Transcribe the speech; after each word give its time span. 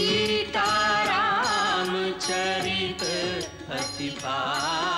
सीताराम 0.00 1.90
चरित 2.26 3.02
अति 3.78 4.08
पावन 4.22 4.89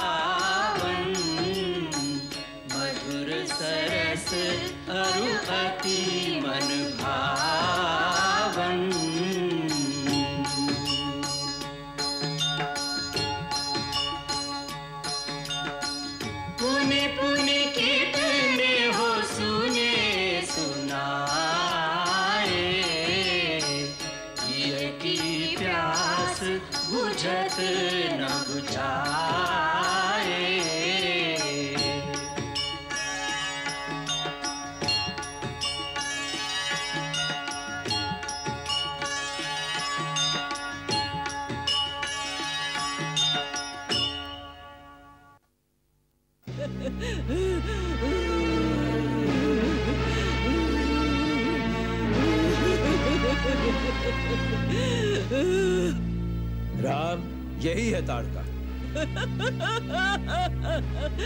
Ha 61.18 61.24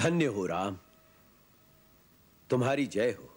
धन्य 0.00 0.24
हो 0.24 0.46
राम। 0.46 0.78
तुम्हारी 2.50 2.86
जय 2.86 3.10
हो। 3.10 3.34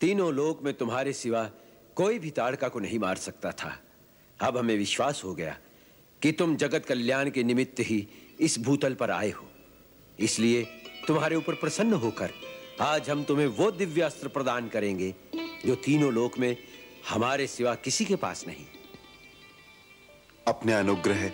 तीनों 0.00 0.34
लोक 0.34 0.62
में 0.62 0.74
तुम्हारे 0.74 1.12
सिवा 1.12 1.50
कोई 1.96 2.18
भी 2.18 2.30
ताड़का 2.30 2.68
को 2.68 2.80
नहीं 2.80 2.98
मार 2.98 3.16
सकता 3.16 3.52
था। 3.52 3.82
अब 4.40 4.58
हमें 4.58 4.76
विश्वास 4.76 5.24
हो 5.24 5.34
गया 5.34 5.58
कि 6.22 6.32
तुम 6.32 6.56
जगत 6.56 6.86
कल्याण 6.86 7.30
के 7.30 7.42
निमित्त 7.42 7.80
ही 7.80 8.08
इस 8.40 8.58
भूतल 8.58 8.94
पर 8.94 9.10
आए 9.10 9.30
हो। 9.30 9.48
इसलिए 10.18 10.62
तुम्हारे 11.06 11.36
ऊपर 11.36 11.54
प्रसन्न 11.54 11.92
होकर 11.92 12.30
आज 12.80 13.10
हम 13.10 13.24
तुम्हें 13.24 13.46
वो 13.46 13.70
दिव्यास्त्र 13.70 14.28
प्रदान 14.28 14.68
करेंगे 14.68 15.14
जो 15.66 15.74
तीनों 15.74 16.12
लोक 16.12 16.38
में 16.38 16.56
हमारे 17.08 17.46
सिवा 17.46 17.74
किसी 17.74 18.04
के 18.04 18.16
पास 18.16 18.46
नहीं। 18.46 18.66
अपने 20.48 20.72
अनुग्रह, 20.72 21.28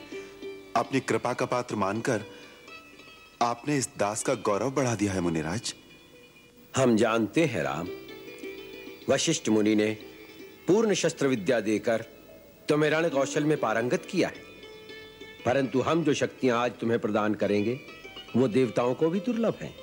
अपनी 0.77 1.01
कृपा 1.01 1.33
का 1.33 1.47
पात्र 1.47 1.77
मानकर 1.77 2.25
आपने 3.43 3.77
इस 3.77 3.89
दास 3.99 4.23
का 4.23 4.35
गौरव 4.35 4.71
बढ़ा 4.71 4.95
दिया 4.95 5.13
है 5.13 5.21
मुनिराज। 5.21 5.75
हम 6.77 6.97
जानते 6.97 7.45
हैं 7.45 7.63
राम, 7.63 7.89
वशिष्ठ 9.09 9.49
मुनि 9.49 9.75
ने 9.75 9.99
पूर्ण 10.67 10.95
शस्त्र 10.95 11.27
विद्या 11.27 11.61
देकर 11.61 12.05
तुम्हें 12.69 12.91
रण 12.91 13.09
कौशल 13.09 13.45
में 13.45 13.57
पारंगत 13.61 14.09
किया 14.11 14.29
है। 14.29 14.43
परंतु 15.47 15.81
हम 15.81 16.05
जो 16.05 16.15
शक्तियाँ 16.15 16.59
आज 16.59 16.73
तुम्हें 16.81 17.01
प्रदान 17.01 17.35
करेंगे, 17.35 17.81
वो 18.37 18.49
देवताओं 18.49 18.95
को 18.95 19.11
भी 19.11 19.21
दुर्लभ 19.21 19.55
हैं। 19.63 19.75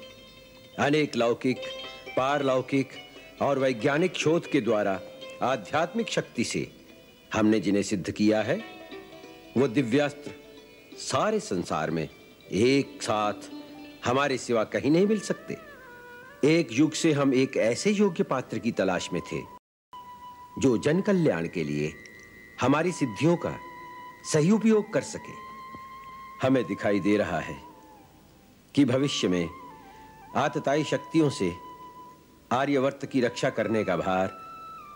अनेक 0.80 1.16
लौकिक, 1.16 1.58
पारलौकिक 2.18 2.90
और 3.42 3.60
वैज्ञानिक 3.60 4.16
शोध 4.16 4.52
के 4.52 4.62
द्वारा 4.62 5.00
आध्यात्मिक 5.42 6.10
शक्ति 6.10 6.44
से 6.44 6.72
हमने 7.34 7.60
जिन्हें 7.60 7.84
सिद्ध 7.84 8.12
किया 8.12 8.42
है, 8.42 8.62
वो 9.58 9.68
दिव्यास्त्र 9.68 10.32
सारे 10.98 11.40
संसार 11.40 11.92
में 11.92 12.10
एक 12.52 13.04
साथ 13.04 13.34
हमारे 14.06 14.38
सिवा 14.38 14.64
कहीं 14.64 14.92
नहीं 14.92 15.08
मिल 15.08 15.20
सकते। 15.20 15.58
एक 16.48 16.68
युग 16.72 16.92
से 16.92 17.12
हम 17.12 17.34
एक 17.34 17.58
ऐसे 17.58 17.92
योग्य 17.92 18.24
पात्र 18.24 18.60
की 18.60 18.72
तलाश 18.72 19.10
में 19.14 19.22
थे, 19.22 19.42
जो 20.60 20.78
जन 20.78 21.02
कल्याण 21.02 21.48
के 21.48 21.64
लिए 21.64 21.94
हमारी 22.62 22.92
सिद्धियों 22.92 23.38
का 23.38 23.58
सही 24.34 24.52
उपयोग 24.52 24.94
कर 24.94 25.02
सके। 25.02 25.34
हमें 26.48 26.64
दिखाई 26.64 27.00
दे 27.00 27.18
रहा 27.18 27.40
है 27.40 27.58
कि 28.76 28.86
भविष्य 28.86 29.28
में 29.28 29.50
आतताई 30.36 30.84
शक्तियों 30.84 31.30
से 31.30 31.54
आर्यवर्त 32.52 33.06
की 33.06 33.22
रक्षा 33.22 33.50
करने 33.50 33.84
का 33.84 33.98
भार 33.98 34.28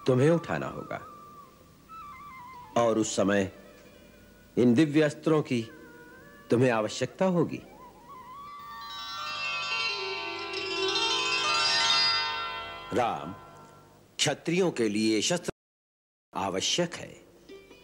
तुम्हें 0.07 0.30
उठाना 0.30 0.68
होगा। 0.68 1.02
और 2.78 3.00
उस 3.00 3.16
समय 3.16 3.52
इन 4.57 4.74
दिव्य 4.74 5.02
अस्त्रों 5.02 5.42
की 5.42 5.69
तुम्हें 6.51 6.72
आवश्यकता 6.72 7.25
होगी। 7.25 7.62
राम, 12.94 13.34
क्षत्रियों 14.18 14.72
के 14.72 14.90
लिए 14.90 15.22
शस्त्र 15.22 15.51
आवश्यक 16.36 16.94
है, 16.94 17.07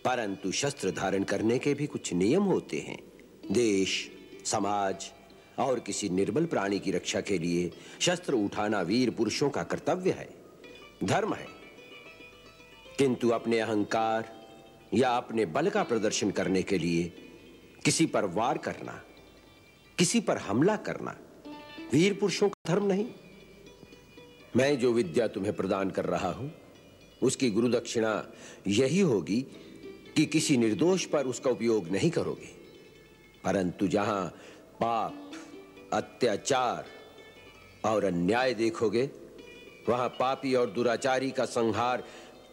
परंतु 0.05 0.51
शस्त्र 0.51 0.91
धारण 0.91 1.23
करने 1.23 1.59
के 1.59 1.73
भी 1.73 1.87
कुछ 1.87 2.13
नियम 2.13 2.43
होते 2.43 2.79
हैं। 2.79 3.03
देश, 3.51 4.11
समाज 4.45 5.11
और 5.59 5.79
किसी 5.79 6.09
निर्बल 6.09 6.45
प्राणी 6.45 6.79
की 6.79 6.91
रक्षा 6.91 7.21
के 7.21 7.37
लिए 7.37 7.71
शस्त्र 8.01 8.33
उठाना 8.33 8.81
वीर 8.81 9.09
पुरुषों 9.09 9.49
का 9.49 9.63
कर्तव्य 9.63 10.11
है। 10.11 10.29
धर्म 11.03 11.33
है। 11.33 11.47
किंतु 12.97 13.29
अपने 13.29 13.59
अहंकार 13.59 14.45
या 14.93 15.17
अपने 15.17 15.45
बल 15.45 15.69
का 15.69 15.83
प्रदर्शन 15.83 16.31
करने 16.31 16.63
के 16.63 16.77
लिए 16.77 17.24
किसी 17.85 18.05
पर 18.05 18.25
वार 18.25 18.57
करना, 18.57 19.03
किसी 19.97 20.19
पर 20.19 20.37
हमला 20.37 20.75
करना, 20.75 21.17
वीर 21.93 22.13
पुरुषों 22.13 22.49
का 22.49 22.73
धर्म 22.73 22.85
नहीं। 22.85 23.05
मैं 24.57 24.79
जो 24.79 24.93
विद्या 24.93 25.27
तुम्हें 25.27 25.55
प्रदान 25.55 25.89
कर 25.89 26.05
रहा 26.05 26.31
हूँ, 26.31 26.53
उसकी 27.23 27.49
गुरु 27.49 27.69
दक्षिणा 27.69 28.31
यही 28.67 28.99
होगी 28.99 29.41
कि 30.15 30.25
किसी 30.25 30.57
निर्दोष 30.57 31.05
पर 31.05 31.25
उसका 31.25 31.49
उपयोग 31.49 31.87
नहीं 31.87 32.09
करोगे। 32.09 32.55
परंतु 33.43 33.87
जहाँ 33.87 34.27
पाप, 34.73 35.31
अत्याचार 35.93 36.85
और 37.85 38.03
अन्याय 38.03 38.53
देखोगे, 38.53 39.09
वहाँ 39.89 40.09
पापी 40.09 40.55
और 40.55 40.69
दुराचारी 40.69 41.31
का 41.31 41.45
संहार 41.45 42.03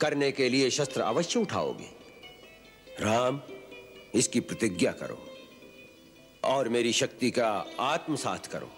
करने 0.01 0.33
के 0.33 0.49
लिए 0.49 0.71
शस्त्र 0.71 1.01
अवश्य 1.01 1.41
उठाओगे। 1.41 1.89
राम। 3.01 3.41
इसकी 4.15 4.41
प्रतिज्ञा 4.41 4.93
करो 4.93 5.19
और 6.45 6.69
मेरी 6.69 6.93
शक्ति 6.93 7.31
का 7.31 7.49
आत्मसात 7.81 8.47
करो। 8.47 8.71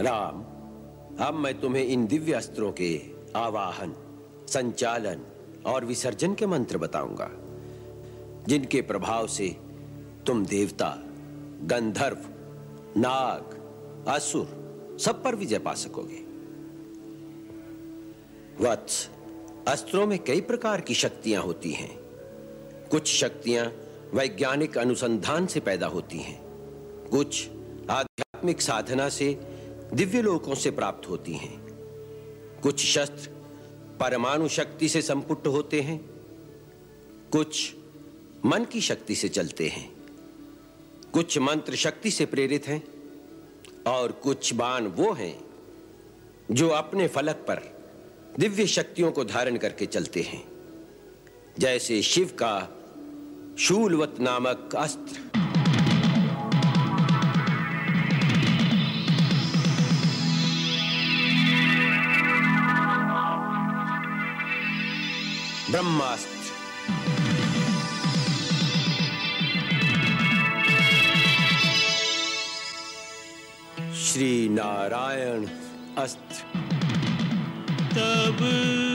राम, 0.00 0.40
अब 1.26 1.34
मैं 1.34 1.60
तुम्हें 1.60 1.84
इन 1.84 2.06
दिव्य 2.06 2.32
अस्त्रों 2.32 2.72
के 2.72 3.17
आवाहन, 3.36 3.94
संचालन 4.48 5.20
और 5.66 5.84
विसर्जन 5.84 6.34
के 6.34 6.46
मंत्र 6.46 6.78
बताऊँगा, 6.78 7.30
जिनके 8.48 8.82
प्रभाव 8.82 9.26
से 9.26 9.48
तुम 10.26 10.46
देवता, 10.46 10.96
गंधर्व, 11.62 12.18
नाग, 13.00 13.58
असुर 14.08 14.58
सब 15.00 15.22
पर 15.22 15.34
विजय 15.34 15.58
पा 15.58 15.74
सकोगे। 15.74 16.28
वत्स, 18.64 19.10
अस्त्रों 19.68 20.06
में 20.06 20.18
कई 20.18 20.40
प्रकार 20.40 20.80
की 20.80 20.94
शक्तियाँ 20.94 21.42
होती 21.42 21.72
हैं। 21.72 21.98
कुछ 22.90 23.06
शक्तियाँ 23.06 23.72
वैज्ञानिक 24.14 24.78
अनुसंधान 24.78 25.46
से 25.46 25.60
पैदा 25.60 25.86
होती 25.86 26.18
हैं। 26.18 26.40
कुछ 27.10 27.48
आध्यात्मिक 27.90 28.60
साधना 28.60 29.08
से 29.08 29.34
दिव्य 29.94 30.22
लोकों 30.22 30.54
से 30.54 30.70
प्राप्त 30.70 31.08
होती 31.08 31.32
हैं। 31.32 31.57
कुछ 32.62 32.84
शस्त्र 32.86 33.30
परमाणु 34.00 34.48
शक्ति 34.48 34.88
से 34.88 35.02
संपुट 35.02 35.46
होते 35.46 35.80
हैं, 35.80 35.98
कुछ 37.32 37.74
मन 38.44 38.64
की 38.64 38.80
शक्ति 38.80 39.14
से 39.14 39.28
चलते 39.28 39.68
हैं, 39.68 39.90
कुछ 41.12 41.38
मंत्र 41.38 41.76
शक्ति 41.76 42.10
से 42.10 42.26
प्रेरित 42.26 42.66
हैं, 42.68 42.82
और 43.86 44.12
कुछ 44.12 44.52
बाण 44.54 44.86
वो 44.86 45.12
हैं 45.12 45.34
जो 46.50 46.68
अपने 46.68 47.08
फलक 47.08 47.44
पर 47.48 47.62
दिव्य 48.38 48.66
शक्तियों 48.66 49.10
को 49.12 49.24
धारण 49.24 49.56
करके 49.56 49.86
चलते 49.86 50.22
हैं, 50.22 50.42
जैसे 51.58 52.02
शिव 52.02 52.36
का 52.42 52.54
शूलवत 53.58 54.16
नामक 54.20 54.74
अस्त्र। 54.76 55.46
ब्रह्मास्त्र। 65.70 66.36
श्री 73.94 74.48
नारायण 74.48 75.46
अस्त्र। 75.98 76.44
तब 77.94 78.38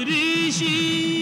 ऋषि 0.10 1.12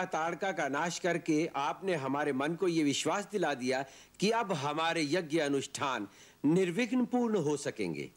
दुष्टा 0.00 0.18
ताड़का 0.18 0.52
का 0.52 0.68
नाश 0.68 0.98
करके 0.98 1.48
आपने 1.56 1.94
हमारे 1.94 2.32
मन 2.32 2.54
को 2.54 2.68
यह 2.68 2.84
विश्वास 2.84 3.28
दिला 3.32 3.54
दिया 3.54 3.84
कि 4.20 4.30
अब 4.30 4.52
हमारे 4.52 5.02
यज्ञ 5.02 5.38
अनुष्ठान 5.38 6.08
निर्विघ्न 6.44 7.04
पूर्ण 7.04 7.36
हो 7.36 7.56
सकेंगे। 7.56 8.10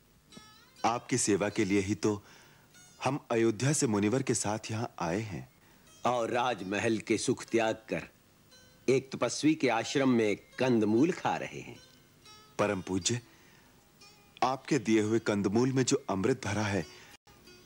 आपकी 0.85 1.17
सेवा 1.17 1.49
के 1.49 1.65
लिए 1.65 1.79
ही 1.79 1.95
तो 1.95 2.23
हम 3.03 3.19
अयोध्या 3.31 3.73
से 3.73 3.87
मुनिवर 3.87 4.21
के 4.21 4.33
साथ 4.33 4.71
यहाँ 4.71 4.93
आए 4.99 5.19
हैं। 5.19 5.47
और 6.05 6.29
राजमहल 6.29 6.97
के 6.97 7.17
सुख 7.17 7.45
त्याग 7.45 7.75
कर 7.89 8.07
एक 8.89 9.09
तपस्वी 9.11 9.55
के 9.55 9.69
आश्रम 9.69 10.09
में 10.09 10.35
कंदमूल 10.59 11.11
खा 11.11 11.35
रहे 11.37 11.59
हैं। 11.59 11.77
परम 12.59 12.81
पूज्य 12.81 13.21
आपके 14.43 14.79
दिए 14.79 15.01
हुए 15.01 15.19
कंदमूल 15.19 15.71
में 15.71 15.83
जो 15.83 16.03
अमृत 16.09 16.45
भरा 16.45 16.63
है 16.63 16.85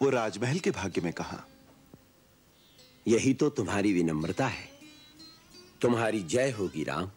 वो 0.01 0.09
राजमहल 0.09 0.59
के 0.59 0.71
भाग्य 0.71 1.01
में 1.01 1.13
कहा? 1.13 1.43
यही 3.08 3.34
तो 3.34 3.50
तुम्हारी 3.50 3.94
विनम्रता 3.94 4.48
है। 4.48 4.70
तुम्हारी 5.82 6.24
जय 6.24 6.52
होगी 6.52 6.84
राम। 6.84 7.10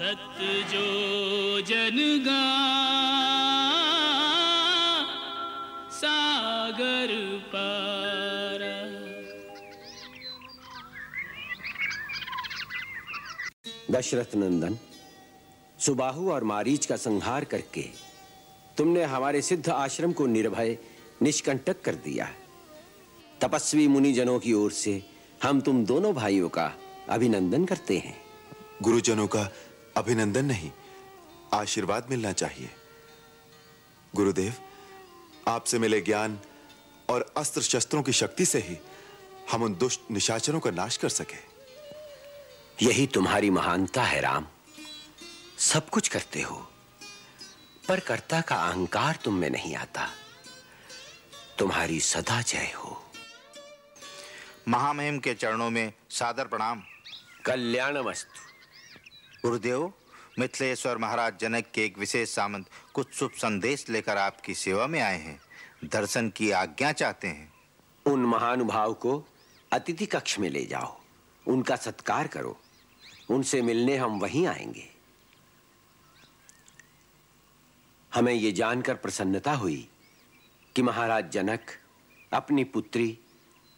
सत्य 0.00 0.62
जो 0.62 1.60
जन 1.60 1.96
गा। 2.26 2.44
सागर 5.92 7.08
पारा। 7.46 8.76
दशरथ 13.90 14.36
नंदन 14.36 14.78
सुबाहु 15.78 16.30
और 16.30 16.44
मारीच 16.44 16.86
का 16.86 16.96
संहार 16.96 17.44
करके 17.44 17.82
तुमने 18.76 19.04
हमारे 19.04 19.42
सिद्ध 19.42 19.68
आश्रम 19.68 20.12
को 20.12 20.26
निर्भय 20.26 20.78
निष्कंटक 21.22 21.82
कर 21.82 21.94
दिया। 21.94 22.28
तपस्वी 23.40 23.88
मुनिजनों 23.88 24.38
की 24.38 24.52
ओर 24.52 24.70
से 24.72 25.02
हम 25.42 25.60
तुम 25.60 25.84
दोनों 25.84 26.14
भाइयों 26.14 26.48
का 26.48 26.72
अभिनंदन 27.08 27.64
करते 27.64 27.98
हैं। 27.98 28.22
गुरुजनों 28.82 29.26
का 29.26 29.52
अभिनंदन 29.96 30.44
नहीं 30.44 30.70
आशीर्वाद 31.54 32.10
मिलना 32.10 32.32
चाहिए। 32.32 32.70
गुरुदेव 34.14 34.54
आपसे 35.48 35.78
मिले 35.78 36.00
ज्ञान 36.00 36.40
और 37.10 37.34
अस्त्र 37.36 37.62
शस्त्रों 37.62 38.02
की 38.02 38.12
शक्ति 38.12 38.44
से 38.44 38.58
ही 38.58 38.78
हम 39.52 39.62
उन 39.62 39.74
दुष्ट 39.74 40.00
निशाचरों 40.10 40.60
का 40.60 40.70
नाश 40.70 40.96
कर 40.96 41.08
सके। 41.08 41.50
यही 42.86 43.06
तुम्हारी 43.06 43.50
महानता 43.50 44.02
है 44.02 44.20
राम। 44.20 44.46
सब 45.58 45.88
कुछ 45.88 46.08
करते 46.08 46.42
हो 46.42 46.70
पर 47.88 48.00
कर्ता 48.00 48.40
का 48.40 48.56
अहंकार 48.56 49.18
तुम 49.24 49.34
में 49.34 49.50
नहीं 49.50 49.76
आता। 49.76 50.08
तुम्हारी 51.58 52.00
सदा 52.00 52.42
जय 52.42 52.72
हो। 52.76 53.12
महामहिम 54.68 55.18
के 55.18 55.34
चरणों 55.34 55.70
में 55.70 55.92
सादर 56.10 56.44
प्रणाम। 56.44 56.82
कल्याणमस्तु। 57.44 58.49
गुरुदेव 59.42 59.92
मिथिलेश्वर 60.38 60.98
महाराज 60.98 61.38
जनक 61.40 61.64
के 61.74 61.84
एक 61.84 61.98
विशेष 61.98 62.34
सामंत 62.34 62.66
कुछ 62.94 63.14
शुभ 63.14 63.30
संदेश 63.30 63.90
लेकर 63.90 64.16
आपकी 64.18 64.54
सेवा 64.54 64.86
में 64.86 65.00
आए 65.00 65.18
हैं। 65.18 65.40
दर्शन 65.84 66.30
की 66.30 66.50
आज्ञा 66.50 66.92
चाहते 66.92 67.28
हैं। 67.28 67.52
उन 68.06 68.20
महानुभाव 68.20 68.94
को 68.94 69.24
अतिथि 69.72 70.06
कक्ष 70.06 70.38
में 70.38 70.50
ले 70.50 70.66
जाओ। 70.66 71.00
उनका 71.46 71.76
सत्कार 71.76 72.26
करो। 72.26 72.60
उनसे 73.30 73.62
मिलने 73.62 73.96
हम 73.96 74.20
वहीं 74.20 74.46
आएँगे। 74.46 74.90
हमें 78.14 78.34
ये 78.34 78.52
जानकर 78.52 78.94
प्रसन्नता 78.94 79.52
हुई 79.52 79.88
कि 80.76 80.82
महाराज 80.82 81.30
जनक 81.30 81.60
अपनी 82.32 82.64
पुत्री 82.64 83.18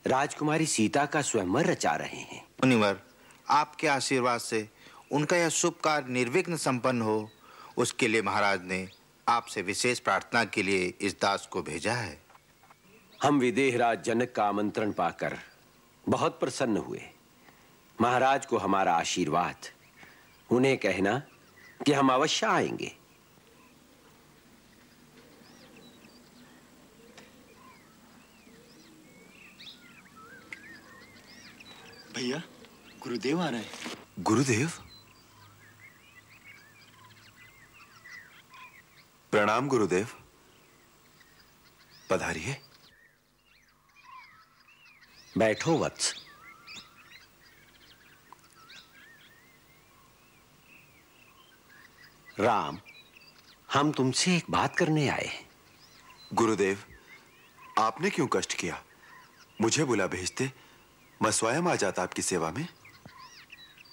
राजकुमारी 0.06 0.66
सीता 0.66 1.06
का 1.06 1.22
स्वयंवर 1.22 1.66
रचा 1.66 1.92
रहे 1.92 2.20
हैं। 2.20 2.44
मुनिवर 2.44 3.00
आपके 3.48 3.88
आशीर्वाद 3.88 4.40
से 4.40 4.68
उनका 5.12 5.36
यह 5.36 5.48
शुभ 5.48 5.74
कार्य 5.84 6.12
निर्विघ्न 6.12 6.56
संपन्न 6.56 7.02
हो 7.02 7.30
उसके 7.76 8.08
लिए 8.08 8.22
महाराज 8.22 8.62
ने 8.64 8.88
आपसे 9.28 9.62
विशेष 9.62 9.98
प्रार्थना 9.98 10.44
के 10.44 10.62
लिए 10.62 10.94
इस 11.00 11.20
दास 11.20 11.46
को 11.46 11.62
भेजा 11.62 11.92
है। 11.92 12.20
हम 13.22 13.38
विदेहराज 13.38 14.04
जनक 14.04 14.32
का 14.32 14.44
आमंत्रण 14.44 14.92
पाकर 14.92 15.36
बहुत 16.08 16.40
प्रसन्न 16.40 16.76
हुए। 16.76 17.02
महाराज 18.00 18.46
को 18.46 18.58
हमारा 18.58 18.94
आशीर्वाद 18.94 19.66
उन्हें 20.50 20.76
कहना 20.78 21.18
कि 21.86 21.92
हम 21.92 22.12
अवश्य 22.12 22.46
आएँगे। 22.46 22.92
भैया 32.14 32.42
गुरुदेव 33.02 33.40
आ 33.40 33.48
रहे 33.48 33.60
हैं। 33.60 33.70
गुरुदेव? 34.20 34.70
प्रणाम 39.32 39.68
गुरुदेव। 39.68 40.08
पधारिए। 42.10 42.60
बैठो 45.38 45.78
वत्स। 45.78 46.14
राम 52.40 52.78
हम 53.72 53.92
तुमसे 53.92 54.36
एक 54.36 54.44
बात 54.50 54.76
करने 54.76 55.08
आए 55.08 55.24
हैं। 55.24 55.50
गुरुदेव 56.34 56.84
आपने 57.78 58.10
क्यों 58.10 58.28
कष्ट 58.32 58.54
किया? 58.54 58.82
मुझे 59.60 59.84
बुला 59.84 60.06
भेजते 60.06 60.52
मैं 61.22 61.30
स्वयं 61.30 61.62
आ 61.62 61.74
जाता 61.74 62.02
आपकी 62.02 62.22
सेवा 62.22 62.50
में। 62.50 62.68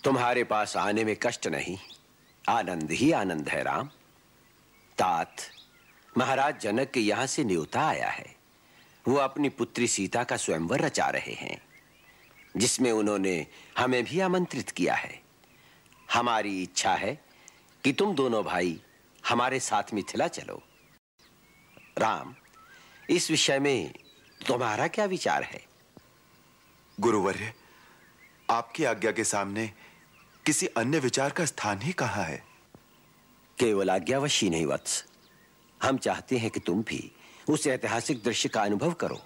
तुम्हारे 0.03 0.43
पास 0.43 0.77
आने 0.77 1.03
में 1.03 1.15
कष्ट 1.15 1.47
नहीं 1.47 1.77
आनंद 2.49 2.91
ही 2.91 3.11
आनंद 3.11 3.49
है 3.49 3.63
राम। 3.63 3.89
तात। 4.99 5.35
महाराज 6.17 6.59
जनक 6.59 6.91
के 6.91 6.99
यहाँ 6.99 7.25
से 7.25 7.43
न्योता 7.43 7.87
आया 7.87 8.09
है। 8.09 8.35
वो 9.07 9.15
अपनी 9.15 9.49
पुत्री 9.49 9.87
सीता 9.87 10.23
का 10.23 10.37
स्वयंवर 10.37 10.81
रचा 10.81 11.07
रहे 11.09 11.33
हैं, 11.33 11.61
जिसमें 12.57 12.91
उन्होंने 12.91 13.47
हमें 13.77 14.03
भी 14.03 14.19
आमंत्रित 14.19 14.69
किया 14.69 14.95
है। 14.95 15.21
हमारी 16.13 16.61
इच्छा 16.63 16.93
है 16.93 17.13
कि 17.83 17.93
तुम 17.93 18.15
दोनों 18.15 18.43
भाई 18.43 18.81
हमारे 19.29 19.59
साथ 19.59 19.93
मिथिला 19.93 20.27
चलो। 20.27 20.61
राम, 21.97 22.35
इस 23.09 23.31
विषय 23.31 23.59
में 23.59 23.93
तुम्हारा 24.47 24.87
क्या 24.87 25.05
विचार 25.05 25.43
है? 25.43 25.61
गुरुवर्य, 26.99 27.53
आपकी 28.49 28.83
आज्ञा 28.83 29.11
के 29.11 29.23
सामने 29.23 29.67
किसी 30.45 30.67
अन्य 30.67 30.99
विचार 30.99 31.29
का 31.29 31.45
स्थान 31.45 31.81
ही 31.81 31.93
कहाँ 31.93 32.23
है? 32.23 32.48
केवल 33.59 33.89
आज्ञावशी 33.89 34.49
नहीं 34.49 34.65
वत्स। 34.65 35.03
हम 35.83 35.97
चाहते 35.97 36.37
हैं 36.37 36.49
कि 36.51 36.59
तुम 36.59 36.81
भी 36.81 37.11
उस 37.49 37.67
ऐतिहासिक 37.67 38.23
दृश्य 38.23 38.49
का 38.49 38.61
अनुभव 38.61 38.93
करो 38.93 39.19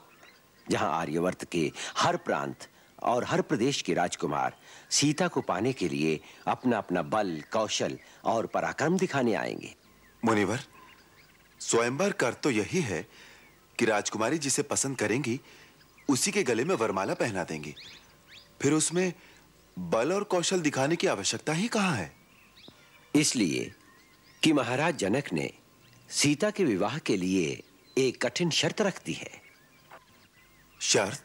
जहाँ 0.68 0.90
आर्यवर्त 0.92 1.44
के 1.46 1.72
हर 1.98 2.18
प्रांत 2.18 2.68
और 3.04 3.24
हर 3.24 3.42
प्रदेश 3.42 3.82
के 3.82 3.94
राजकुमार 3.94 4.56
सीता 4.92 5.28
को 5.28 5.42
पाने 5.42 5.74
के 5.74 5.88
लिए 5.90 6.20
अपना 6.48 6.78
अपना 6.78 7.02
बल 7.02 7.42
कौशल 7.54 7.98
और 8.24 8.46
पराक्रम 8.46 8.98
दिखाने 8.98 9.34
आएँगे। 9.34 9.74
मुनिवर 10.26 10.60
स्वयंवर 11.60 12.12
कर 12.12 12.34
तो 12.34 12.50
यही 12.50 12.82
है 12.82 13.06
कि 13.80 13.86
राजकुमारी 13.86 14.38
जिसे 14.38 14.64
पसंद 14.64 14.98
करेंगी 14.98 15.40
उसी 16.10 16.32
के 16.32 16.44
गले 16.44 16.64
में 16.64 16.76
वरमाला 16.76 17.14
पहना 17.14 17.44
देंगी। 17.44 17.76
फिर 18.62 18.74
उसमें 18.74 19.14
बल 19.78 20.14
और 20.14 20.24
कौशल 20.24 20.62
दिखाने 20.62 20.96
की 20.96 21.08
आवश्यकता 21.08 21.54
ही 21.54 21.68
कहाँ 21.68 21.96
है? 21.96 22.12
इसलिए 23.16 23.72
कि 24.44 24.54
महाराज 24.54 24.98
जनक 24.98 25.34
ने 25.34 25.54
सीता 26.10 26.52
के 26.52 26.64
विवाह 26.64 26.98
के 26.98 27.18
लिए 27.18 27.64
एक 27.98 28.26
कठिन 28.26 28.50
शर्त 28.50 28.82
रख 28.82 29.06
दी 29.06 29.14
है। 29.14 29.42
शर्त? 30.82 31.24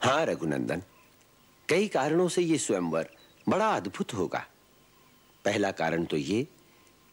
हाँ 0.00 0.26
रघुनंदन। 0.26 0.82
कई 1.68 1.88
कारणों 1.88 2.28
से 2.28 2.42
यह 2.42 2.58
स्वयंवर 2.58 3.08
बड़ा 3.48 3.76
अद्भुत 3.76 4.14
होगा। 4.14 4.46
पहला 5.44 5.70
कारण 5.70 6.04
तो 6.04 6.16
यह 6.16 6.46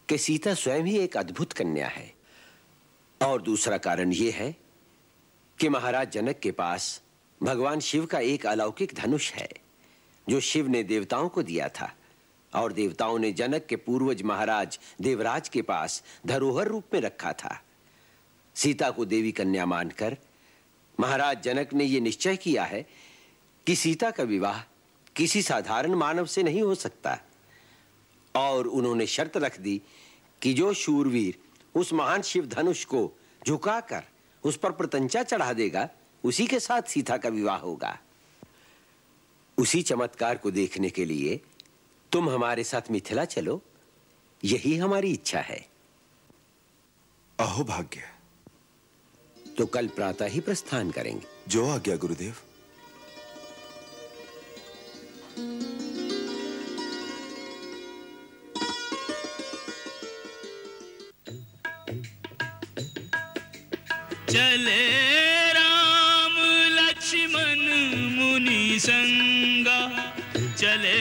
कि 0.08 0.18
सीता 0.18 0.54
स्वयं 0.54 0.82
ही 0.82 0.98
एक 0.98 1.16
अद्भुत 1.16 1.52
कन्या 1.52 1.88
है। 1.88 2.14
और 3.22 3.42
दूसरा 3.42 3.76
कारण 3.78 4.12
यह 4.12 4.34
है 4.34 4.56
कि 5.58 5.68
महाराज 5.68 6.10
जनक 6.10 6.38
के 6.38 6.50
पास 6.50 7.02
भगवान 7.42 7.80
शिव 7.80 8.06
का 8.06 8.18
एक 8.18 8.46
अलौकिक 8.46 8.94
धनुष 8.94 9.32
है 9.32 9.48
जो 10.28 10.40
शिव 10.40 10.68
ने 10.68 10.82
देवताओं 10.82 11.28
को 11.28 11.42
दिया 11.42 11.68
था। 11.68 11.96
और 12.54 12.72
देवताओं 12.72 13.18
ने 13.18 13.32
जनक 13.32 13.66
के 13.66 13.76
पूर्वज 13.76 14.22
महाराज 14.22 14.78
देवराज 15.00 15.48
के 15.48 15.62
पास 15.62 16.02
धरोहर 16.26 16.68
रूप 16.68 16.84
में 16.94 17.00
रखा 17.00 17.32
था। 17.32 17.62
सीता 18.54 18.90
को 18.90 19.04
देवी 19.04 19.32
कन्या 19.32 19.66
मानकर 19.66 20.16
महाराज 21.00 21.42
जनक 21.42 21.72
ने 21.74 21.84
यह 21.84 22.00
निश्चय 22.00 22.36
किया 22.36 22.64
है 22.64 22.86
कि 23.66 23.76
सीता 23.76 24.10
का 24.10 24.22
विवाह 24.22 24.60
किसी 25.16 25.42
साधारण 25.42 25.94
मानव 25.94 26.26
से 26.26 26.42
नहीं 26.42 26.62
हो 26.62 26.74
सकता। 26.74 27.18
और 28.36 28.66
उन्होंने 28.66 29.06
शर्त 29.06 29.36
रख 29.36 29.60
दी 29.60 29.80
कि 30.42 30.54
जो 30.54 30.72
शूरवीर 30.74 31.38
उस 31.74 31.92
महान 31.92 32.22
शिव 32.22 32.46
धनुष 32.46 32.84
को 32.84 33.12
झुकाकर 33.46 34.02
उस 34.44 34.56
पर 34.56 34.72
प्रतंचा 34.72 35.22
चढ़ा 35.22 35.52
देगा, 35.52 35.88
उसी 36.24 36.46
के 36.46 36.60
साथ 36.60 36.82
सीता 36.82 37.16
का 37.16 37.28
विवाह 37.28 37.56
होगा। 37.56 37.98
उसी 39.58 39.82
चमत्कार 39.82 40.38
को 40.38 40.50
देखने 40.50 40.90
के 40.90 41.04
लिए 41.04 41.40
तुम 42.12 42.30
हमारे 42.30 42.64
साथ 42.64 42.90
मिथिला 42.90 43.24
चलो। 43.24 43.62
यही 44.44 44.76
हमारी 44.76 45.12
इच्छा 45.12 45.40
है। 45.40 45.66
अहो 47.40 47.64
भाग्य 47.64 48.00
तो 49.58 49.66
कल 49.66 49.86
प्रातः 49.88 50.26
ही 50.26 50.40
प्रस्थान 50.40 50.90
करेंगे। 50.90 51.26
जो 51.48 51.66
आज्ञा 51.70 51.96
गुरुदेव। 51.96 52.34
चले 64.30 64.82
राम 65.52 66.36
लक्ष्मण 66.78 67.60
मुनि 68.16 68.78
संगा। 68.80 69.80
चले 70.56 70.96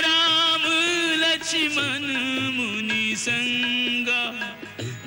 राम 0.00 0.11
लक्ष्मण 1.52 2.04
मुनि 2.56 3.14
संगा 3.18 4.20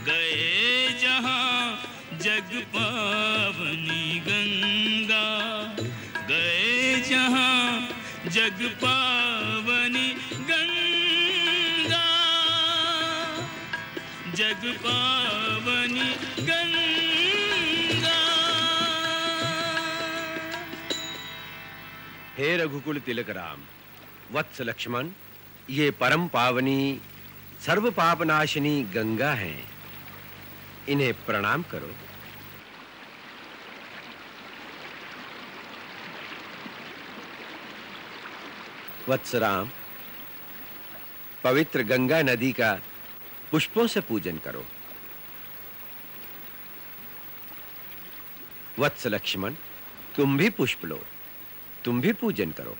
गए 0.05 0.89
जहाँ 1.01 2.17
जग 2.21 2.51
पावनी 2.75 4.19
गंगा। 4.27 5.23
गए 6.29 7.01
जहाँ 7.09 7.89
जग 8.29 8.61
पावनी 8.83 10.07
गंगा। 10.51 12.05
जग 14.35 14.71
पावनी 14.85 16.09
गंगा। 16.45 18.17
हे 22.37 22.55
रघुकुल 22.57 22.99
तिलक 22.99 23.29
राम 23.41 23.67
वत्स 24.33 24.61
लक्ष्मण 24.61 25.09
ये 25.69 25.91
परम 25.91 26.27
पावनी 26.27 27.01
सर्व 27.65 27.91
पापनाशिनी 27.91 28.83
गंगा 28.83 29.31
हैं। 29.33 29.63
इन्हें 30.89 31.13
प्रणाम 31.25 31.63
करो। 31.63 31.91
वत्स 39.09 39.35
राम 39.35 39.69
पवित्र 41.43 41.83
गंगा 41.83 42.21
नदी 42.21 42.51
का 42.51 42.73
पुष्पों 43.51 43.87
से 43.87 44.01
पूजन 44.01 44.37
करो। 44.37 44.65
वत्स 48.79 49.07
लक्ष्मण, 49.07 49.53
तुम 50.15 50.37
भी 50.37 50.49
पुष्प 50.49 50.85
लो, 50.85 51.01
तुम 51.85 52.01
भी 52.01 52.13
पूजन 52.13 52.51
करो। 52.51 52.77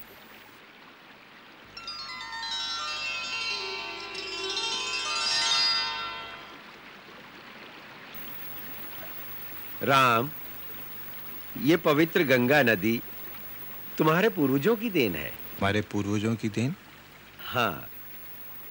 राम 9.85 10.29
ये 11.61 11.77
पवित्र 11.77 12.23
गंगा 12.23 12.61
नदी 12.63 13.01
तुम्हारे 13.97 14.29
पूर्वजों 14.29 14.75
की 14.75 14.89
देन 14.89 15.15
है। 15.15 15.29
हमारे 15.29 15.81
पूर्वजों 15.81 16.35
की 16.35 16.49
देन? 16.49 16.75
हाँ 17.47 17.87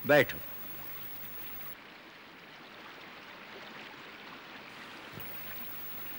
बैठो। 0.06 0.38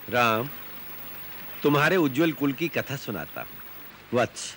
राम 0.10 0.50
तुम्हारे 1.64 1.96
उज्जवल 1.96 2.32
कुल 2.32 2.54
की 2.54 2.68
कथा 2.68 2.96
सुनाता 2.96 3.42
हूँ। 3.42 4.20
वत्स 4.20 4.56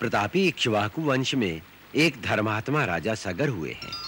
प्रतापी 0.00 0.46
इक्ष्वाकु 0.48 1.02
वंश 1.02 1.34
में 1.34 1.60
एक 1.94 2.22
धर्मात्मा 2.22 2.84
राजा 2.84 3.14
सगर 3.14 3.48
हुए 3.48 3.72
हैं। 3.72 4.07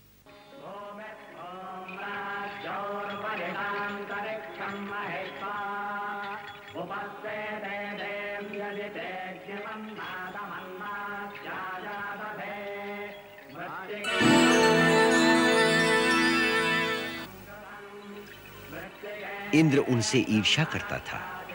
इंद्र 19.55 19.77
उनसे 19.77 20.25
ईर्ष्या 20.29 20.65
करता 20.65 20.97
था। 20.97 21.45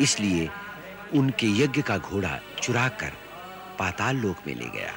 इसलिए 0.00 0.48
उनके 1.14 1.46
यज्ञ 1.46 1.82
का 1.82 1.98
घोड़ा 1.98 2.40
चुराकर 2.62 3.12
पाताल 3.78 4.16
लोक 4.16 4.36
में 4.46 4.54
ले 4.54 4.64
गया। 4.64 4.94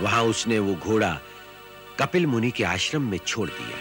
वहाँ 0.00 0.22
उसने 0.22 0.58
वो 0.58 0.74
घोड़ा 0.74 1.20
कपिल 2.00 2.26
मुनि 2.26 2.50
के 2.50 2.64
आश्रम 2.64 3.02
में 3.02 3.18
छोड़ 3.18 3.48
दिया। 3.48 3.76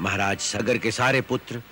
महाराज 0.00 0.38
सगर 0.38 0.78
के 0.78 0.90
सारे 0.90 1.20
पुत्र 1.20 1.62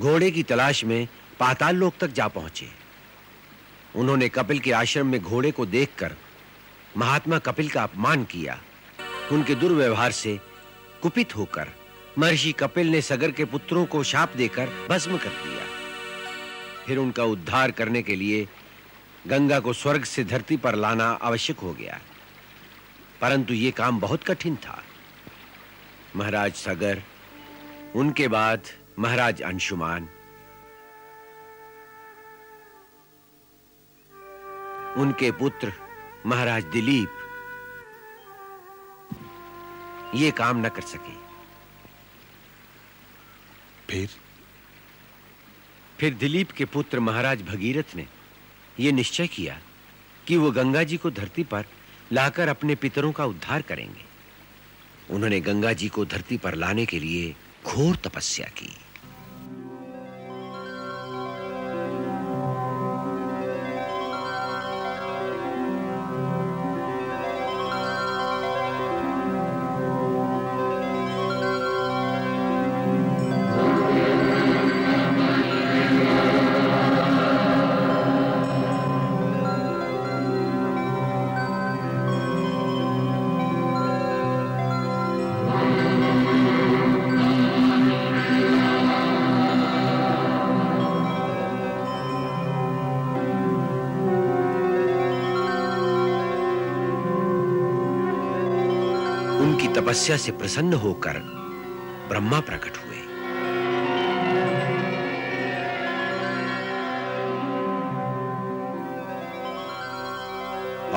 घोड़े 0.00 0.30
की 0.30 0.42
तलाश 0.42 0.84
में 0.84 1.08
पाताल 1.40 1.76
लोक 1.76 1.94
तक 2.00 2.10
जा 2.10 2.28
पहुँचे। 2.28 2.68
उन्होंने 3.96 4.28
कपिल 4.28 4.58
के 4.58 4.72
आश्रम 4.72 5.06
में 5.06 5.22
घोड़े 5.22 5.50
को 5.50 5.66
देखकर 5.66 6.16
महात्मा 6.96 7.38
कपिल 7.38 7.68
का 7.68 7.82
अपमान 7.82 8.24
किया। 8.24 8.60
उनके 9.32 9.54
दुर्व्यवहार 9.54 10.12
से 10.12 10.40
कुपित 11.02 11.36
होकर 11.36 11.68
महर्षि 12.18 12.52
कपिल 12.52 12.86
ने 12.86 13.02
सगर 13.02 13.30
के 13.30 13.44
पुत्रों 13.44 13.86
को 13.86 14.02
शाप 14.02 14.32
देकर 14.36 14.86
भस्म 14.90 15.18
कर 15.18 15.28
दिया। 15.28 15.64
फिर 16.86 16.98
उनका 16.98 17.24
उद्धार 17.24 17.70
करने 17.70 18.02
के 18.02 18.16
लिए 18.16 18.48
गंगा 19.26 19.60
को 19.60 19.72
स्वर्ग 19.72 20.04
से 20.04 20.24
धरती 20.24 20.56
पर 20.56 20.74
लाना 20.74 21.10
आवश्यक 21.10 21.58
हो 21.58 21.72
गया। 21.72 22.00
परंतु 23.20 23.54
यह 23.54 23.70
काम 23.70 24.00
बहुत 24.00 24.24
कठिन 24.24 24.56
था। 24.56 24.82
महाराज 26.16 26.54
सगर, 26.54 27.02
उनके 27.96 28.28
बाद 28.28 28.62
महाराज 28.98 29.42
अंशुमान। 29.42 30.08
उनके 34.96 35.32
पुत्र 35.32 35.72
महाराज 36.26 36.64
दिलीप 36.64 37.08
ये 40.14 40.30
काम 40.30 40.66
न 40.66 40.68
कर 40.68 40.82
सके। 40.82 41.14
फिर? 43.90 44.08
फिर 45.98 46.14
दिलीप 46.14 46.50
के 46.50 46.64
पुत्र 46.64 47.00
महाराज 47.00 47.42
भगीरथ 47.42 47.96
ने 47.96 48.06
यह 48.80 48.92
निश्चय 48.92 49.26
किया 49.26 49.60
कि 50.26 50.36
वो 50.36 50.50
गंगा 50.50 50.82
जी 50.82 50.96
को 50.96 51.10
धरती 51.10 51.44
पर 51.44 51.64
लाकर 52.12 52.48
अपने 52.48 52.74
पितरों 52.74 53.12
का 53.12 53.24
उद्धार 53.24 53.62
करेंगे। 53.62 54.04
उन्होंने 55.10 55.40
गंगा 55.40 55.72
जी 55.72 55.88
को 55.88 56.04
धरती 56.04 56.36
पर 56.36 56.54
लाने 56.54 56.86
के 56.86 56.98
लिए 56.98 57.36
घोर 57.64 57.96
तपस्या 57.96 58.46
की। 58.46 58.76
तपस्या 99.90 100.16
से 100.16 100.32
प्रसन्न 100.32 100.72
होकर 100.72 101.16
ब्रह्मा 102.08 102.38
प्रकट 102.40 102.76
हुए। 102.76 102.98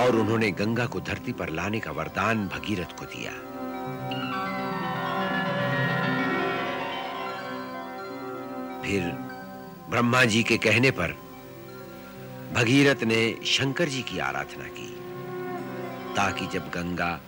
और 0.03 0.15
उन्होंने 0.15 0.51
गंगा 0.51 0.85
को 0.85 0.99
धरती 0.99 1.33
पर 1.33 1.49
लाने 1.49 1.79
का 1.79 1.91
वरदान 1.91 2.47
भगीरथ 2.47 2.95
को 2.99 3.05
दिया। 3.05 3.31
फिर 8.83 9.11
ब्रह्मा 9.89 10.23
जी 10.25 10.43
के 10.43 10.57
कहने 10.57 10.91
पर 10.91 11.17
भगीरथ 12.53 13.03
ने 13.03 13.21
शंकर 13.45 13.89
जी 13.89 14.01
की 14.03 14.19
आराधना 14.19 14.67
की, 14.77 14.89
ताकि 16.15 16.47
जब 16.47 16.69
गंगा 16.69 17.19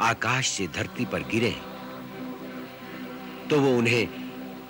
आकाश 0.00 0.48
से 0.48 0.66
धरती 0.66 1.04
पर 1.04 1.22
गिरे 1.22 1.54
तो 3.50 3.60
वो 3.60 3.76
उन्हें 3.78 4.08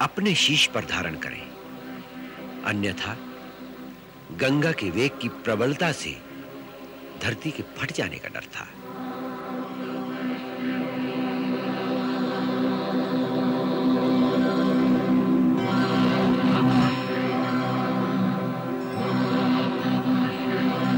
अपने 0.00 0.34
शीश 0.34 0.66
पर 0.66 0.84
धारण 0.84 1.14
करें। 1.16 1.42
अन्यथा 2.64 3.16
गंगा 4.32 4.72
के 4.72 4.90
वेग 4.90 5.18
की 5.22 5.28
प्रबलता 5.28 5.92
से 5.92 6.16
धरती 7.22 7.50
के 7.50 7.62
फट 7.76 7.92
जाने 7.92 8.18
का 8.18 8.28
डर 8.28 8.44
था। 8.54 8.64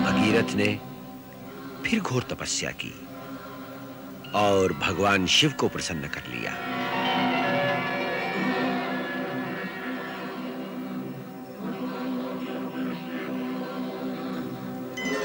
भगीरथ 0.03 0.55
ने 0.55 0.79
फिर 1.85 2.01
घोर 2.01 2.23
तपस्या 2.23 2.71
की। 2.71 3.06
और 4.35 4.73
भगवान 4.73 5.27
शिव 5.27 5.53
को 5.53 5.69
प्रसन्न 5.69 6.09
कर 6.09 6.23
लिया। 6.29 6.53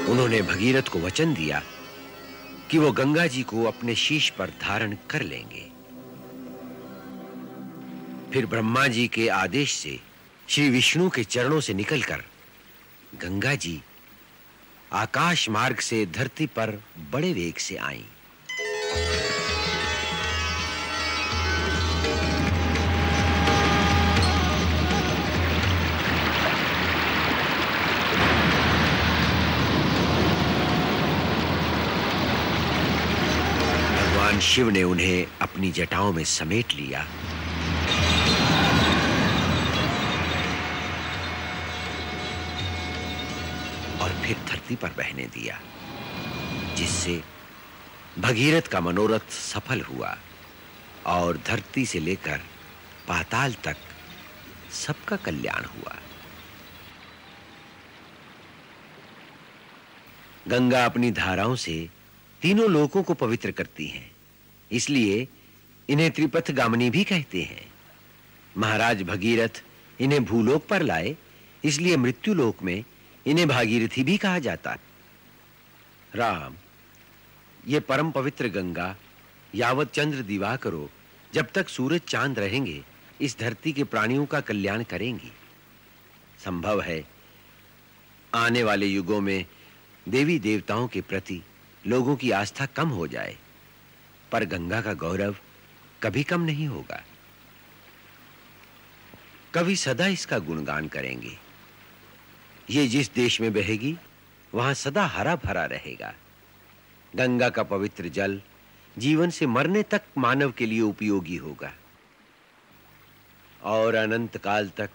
उन्होंने 0.08 0.42
भगीरथ 0.42 0.82
को 0.82 0.98
वचन 0.98 1.34
दिया 1.34 1.62
कि 2.70 2.78
वो 2.78 2.92
गंगा 2.92 3.26
जी 3.26 3.42
को 3.42 3.64
अपने 3.64 3.94
शीश 3.94 4.30
पर 4.30 4.50
धारण 4.50 4.96
कर 5.10 5.22
लेंगे। 5.22 5.70
फिर 8.32 8.46
ब्रह्मा 8.46 8.86
जी 8.86 9.08
के 9.08 9.28
आदेश 9.28 9.72
से, 9.72 10.00
श्री 10.48 10.70
विष्णु 10.70 11.10
के 11.10 11.24
चरणों 11.24 11.60
से 11.60 11.74
निकलकर 11.74 12.22
गंगा 13.14 13.54
जी 13.54 13.82
आकाश 14.92 15.48
मार्ग 15.48 15.76
से 15.76 16.06
धरती 16.06 16.46
पर 16.46 16.70
बड़े 17.10 17.32
वेग 17.32 17.56
से 17.56 17.76
आईं। 17.76 18.04
भगवान 34.32 34.40
शिव 34.40 34.68
ने 34.70 34.82
उन्हें 34.82 35.26
अपनी 35.42 35.70
जटाओं 35.72 36.12
में 36.12 36.24
समेट 36.24 36.72
लिया। 36.72 37.00
और 44.00 44.10
फिर 44.22 44.36
धरती 44.48 44.76
पर 44.76 44.90
बहने 44.96 45.26
दिया, 45.34 45.58
जिससे 46.76 47.20
भगीरथ 48.18 48.68
का 48.72 48.80
मनोरथ 48.80 49.30
सफल 49.30 49.80
हुआ 49.82 50.16
और 51.06 51.40
धरती 51.46 51.84
से 51.86 52.00
लेकर 52.00 52.40
पाताल 53.08 53.54
तक 53.64 53.76
सबका 54.76 55.16
कल्याण 55.16 55.64
हुआ। 55.66 55.96
गंगा 60.48 60.84
अपनी 60.84 61.10
धाराओं 61.12 61.54
से 61.56 61.76
तीनों 62.42 62.70
लोकों 62.70 63.02
को 63.02 63.14
पवित्र 63.14 63.50
करती 63.52 63.86
हैं। 63.88 64.11
इसलिए 64.72 65.26
इन्हें 65.88 66.10
त्रिपथ 66.10 66.50
गामिनी 66.50 66.90
भी 66.90 67.04
कहते 67.04 67.42
हैं। 67.42 67.70
महाराज 68.56 69.02
भगीरथ 69.02 69.62
इन्हें 70.00 70.24
भूलोक 70.24 70.66
पर 70.66 70.82
लाए, 70.82 71.16
इसलिए 71.64 71.96
मृत्यु 71.96 72.34
लोक 72.34 72.62
में 72.62 72.84
इन्हें 73.26 73.48
भागीरथी 73.48 74.02
भी 74.02 74.16
कहा 74.16 74.38
जाता 74.38 74.70
है। 74.70 74.90
राम, 76.14 76.54
ये 77.66 77.80
परम 77.80 78.10
पवित्र 78.10 78.48
गंगा, 78.48 78.96
यावत 79.54 79.92
चंद्र 79.92 80.22
दिवा 80.22 80.56
करो 80.56 80.88
जब 81.32 81.50
तक 81.54 81.68
सूरज 81.68 82.00
चाँद 82.08 82.38
रहेंगे, 82.38 82.82
इस 83.20 83.38
धरती 83.38 83.72
के 83.72 83.84
प्राणियों 83.84 84.26
का 84.26 84.40
कल्याण 84.40 84.82
करेंगी। 84.82 85.30
संभव 86.44 86.80
है, 86.80 87.04
आने 88.32 88.62
वाले 88.62 88.86
युगों 88.86 89.20
में 89.20 89.44
देवी 90.06 90.38
देवताओं 90.38 90.88
के 90.88 91.00
प्रति 91.00 91.40
लोगों 91.86 92.16
की 92.16 92.30
आस्था 92.30 92.66
कम 92.66 92.88
हो 92.88 93.06
जाए। 93.06 93.36
पर 94.32 94.44
गंगा 94.44 94.80
का 94.80 94.92
गौरव 94.94 95.36
कभी 96.02 96.22
कम 96.22 96.40
नहीं 96.40 96.66
होगा। 96.68 97.02
कभी 99.54 99.76
सदा 99.76 100.06
इसका 100.06 100.38
गुणगान 100.38 100.88
करेंगे। 100.88 101.36
ये 102.70 102.86
जिस 102.88 103.12
देश 103.14 103.40
में 103.40 103.52
बहेगी, 103.52 103.96
वहाँ 104.52 104.74
सदा 104.74 105.04
हरा 105.06 105.36
भरा 105.36 105.64
रहेगा। 105.64 106.14
गंगा 107.16 107.48
का 107.48 107.62
पवित्र 107.62 108.08
जल 108.08 108.40
जीवन 108.96 109.30
से 109.30 109.46
मरने 109.46 109.82
तक 109.82 110.02
मानव 110.18 110.52
के 110.52 110.66
लिए 110.66 110.80
उपयोगी 110.80 111.36
होगा। 111.36 111.72
और 113.62 113.94
अनंत 113.94 114.36
काल 114.36 114.68
तक 114.68 114.90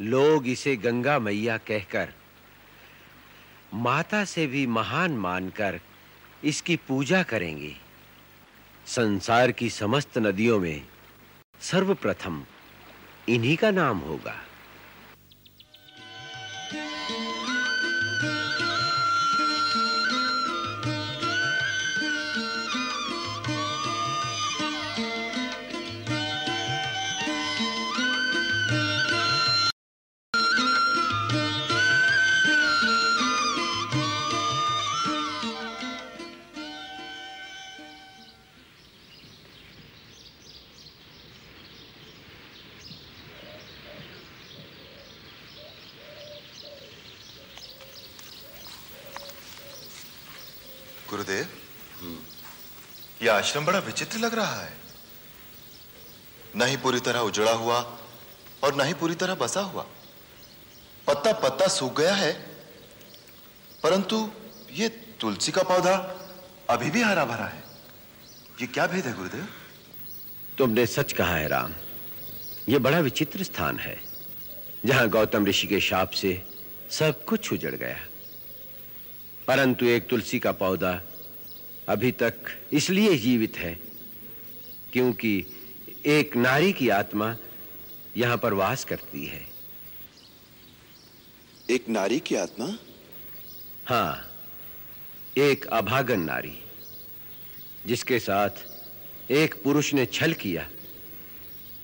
लोग 0.00 0.46
इसे 0.46 0.76
गंगा 0.76 1.18
मैया 1.18 1.56
कहकर, 1.58 2.12
माता 3.74 4.24
से 4.24 4.46
भी 4.46 4.66
महान 4.66 5.12
मानकर 5.18 5.80
इसकी 6.44 6.76
पूजा 6.76 7.22
करेंगे। 7.22 7.76
संसार 8.86 9.52
की 9.52 9.70
समस्त 9.70 10.18
नदियों 10.18 10.60
में 10.60 10.82
सर्वप्रथम 11.60 12.44
इन्हीं 13.28 13.56
का 13.56 13.70
नाम 13.70 13.98
होगा। 13.98 14.34
आश्रम 53.32 53.64
बड़ा 53.64 53.78
विचित्र 53.78 54.18
लग 54.18 54.34
रहा 54.34 54.60
है। 54.60 54.72
न 56.56 56.62
ही 56.62 56.76
पूरी 56.76 57.00
तरह 57.00 57.20
उजड़ा 57.20 57.52
हुआ 57.52 57.80
और 58.64 58.74
न 58.74 58.80
ही 58.80 58.94
पूरी 58.94 59.14
तरह 59.14 59.34
बसा 59.34 59.60
हुआ। 59.60 59.82
पत्ता 61.06 61.32
पत्ता 61.32 61.66
सूख 61.68 61.98
गया 61.98 62.14
है, 62.14 62.32
परंतु 63.82 64.30
ये 64.72 64.88
तुलसी 65.20 65.52
का 65.52 65.62
पौधा 65.62 65.94
अभी 66.70 66.90
भी 66.90 67.02
हरा 67.02 67.24
भरा 67.24 67.44
है। 67.44 67.62
ये 68.60 68.66
क्या 68.66 68.86
भेद 68.86 69.06
है, 69.06 69.14
गुरुदेव? 69.16 69.48
तुमने 70.58 70.86
सच 70.86 71.12
कहा 71.12 71.34
है, 71.34 71.48
राम। 71.48 71.72
यह 72.68 72.78
बड़ा 72.78 72.98
विचित्र 72.98 73.42
स्थान 73.42 73.78
है, 73.78 74.00
जहाँ 74.84 75.08
गौतम 75.08 75.46
ऋषि 75.46 75.66
के 75.66 75.80
शाप 75.80 76.10
से 76.10 76.42
सब 76.90 77.24
कुछ 77.24 77.52
उजड़ 77.52 77.74
गया। 77.74 78.00
परंतु 79.46 79.86
एक 79.86 80.08
तुलसी 80.08 80.38
का 80.38 80.52
पौधा 80.52 81.00
अभी 81.88 82.10
तक 82.12 82.34
इसलिए 82.72 83.16
जीवित 83.18 83.56
है 83.56 83.78
क्योंकि 84.92 85.44
एक 86.06 86.36
नारी 86.36 86.72
की 86.72 86.88
आत्मा 86.88 87.36
यहाँ 88.16 88.36
पर 88.36 88.52
वास 88.52 88.84
करती 88.84 89.24
है। 89.26 89.40
एक 91.70 91.88
नारी 91.88 92.18
की 92.20 92.34
आत्मा? 92.34 92.66
हाँ 93.86 94.28
एक 95.38 95.66
अभागन 95.66 96.20
नारी 96.20 96.56
जिसके 97.86 98.18
साथ 98.18 99.30
एक 99.30 99.54
पुरुष 99.62 99.92
ने 99.94 100.06
छल 100.06 100.32
किया 100.32 100.68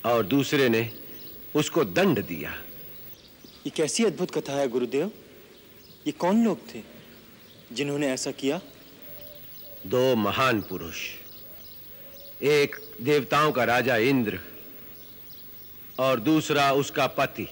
और 0.07 0.27
दूसरे 0.27 0.69
ने 0.69 0.91
उसको 1.57 1.85
दंड 1.85 2.25
दिया। 2.27 2.51
ये 3.67 3.71
कैसी 3.71 4.05
अद्भुत 4.05 4.31
कथा 4.31 4.53
है 4.53 4.69
गुरुदेव? 4.69 5.11
ये 6.07 6.13
कौन 6.13 6.45
लोग 6.45 6.75
थे 6.75 6.83
जिन्होंने 7.73 8.09
ऐसा 8.09 8.31
किया? 8.31 8.61
दो 9.87 10.17
महान 10.17 10.61
पुरुष। 10.61 10.97
एक 12.43 12.77
देवताओं 13.03 13.53
का 13.53 13.65
राजा 13.65 13.97
इंद्र 13.97 14.39
और 15.99 16.21
दूसरा 16.21 16.73
उसका 16.73 17.07
पति 17.07 17.49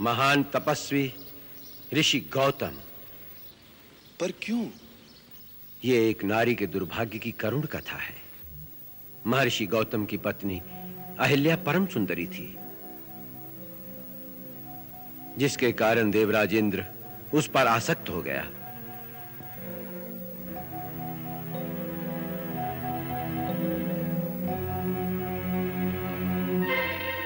महान 0.00 0.42
तपस्वी 0.42 1.12
ऋषि 1.94 2.20
गौतम। 2.20 2.78
पर 4.20 4.32
क्यों? 4.42 4.66
यह 5.84 6.08
एक 6.08 6.24
नारी 6.24 6.54
के 6.54 6.66
दुर्भाग्य 6.66 7.18
की 7.18 7.32
करुण 7.32 7.62
कथा 7.62 7.96
है। 7.96 8.16
महर्षि 9.26 9.66
गौतम 9.66 10.04
की 10.04 10.16
पत्नी 10.16 10.60
अहिल्या 11.18 11.56
परम 11.56 11.86
सुंदरी 11.86 12.26
थी 12.26 12.56
जिसके 15.38 15.72
कारण 15.72 16.10
देवराज 16.10 16.54
इंद्र 16.54 16.84
उस 17.34 17.48
पर 17.48 17.66
आसक्त 17.66 18.08
हो 18.10 18.22
गया। 18.22 18.50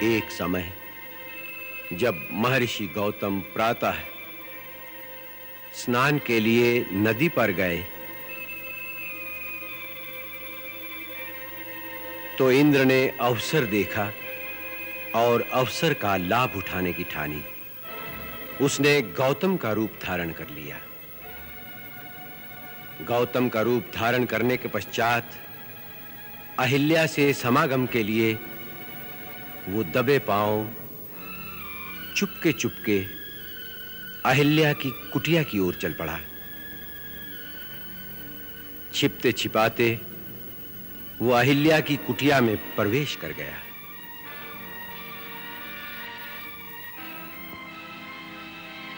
एक 0.03 0.31
समय 0.31 0.71
जब 1.93 2.27
महर्षि 2.31 2.85
गौतम 2.87 3.39
प्रातः 3.39 3.95
स्नान 5.73 6.17
के 6.17 6.39
लिए 6.39 6.85
नदी 6.93 7.29
पर 7.29 7.51
गए। 7.51 7.83
तो 12.37 12.51
इंद्र 12.51 12.85
ने 12.85 13.07
अवसर 13.21 13.65
देखा 13.65 14.11
और 15.15 15.41
अवसर 15.53 15.93
का 15.93 16.17
लाभ 16.17 16.55
उठाने 16.55 16.93
की 16.93 17.03
ठानी। 17.03 17.43
उसने 18.61 19.01
गौतम 19.01 19.57
का 19.57 19.71
रूप 19.71 19.99
धारण 20.03 20.31
कर 20.31 20.49
लिया। 20.49 20.79
गौतम 23.07 23.49
का 23.49 23.61
रूप 23.61 23.91
धारण 23.95 24.25
करने 24.25 24.57
के 24.57 24.67
पश्चात 24.67 25.31
अहिल्या 26.59 27.05
से 27.05 27.33
समागम 27.33 27.85
के 27.85 28.03
लिए 28.03 28.33
वो 29.69 29.83
दबे 29.83 30.17
पाँव, 30.19 30.69
चुपके 32.15 32.51
चुपके 32.51 32.99
अहिल्या 34.25 34.73
की 34.73 34.89
कुटिया 35.13 35.43
की 35.43 35.59
ओर 35.59 35.75
चल 35.75 35.93
पड़ा। 35.93 36.19
छिपते 38.93 39.31
छिपाते 39.31 39.99
वो 41.21 41.31
अहिल्या 41.31 41.79
की 41.79 41.95
कुटिया 41.97 42.39
में 42.41 42.55
प्रवेश 42.75 43.15
कर 43.15 43.31
गया। 43.31 43.57